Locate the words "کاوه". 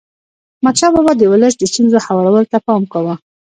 2.93-3.15